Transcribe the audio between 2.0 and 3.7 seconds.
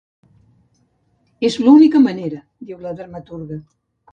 manera", diu la dramaturga.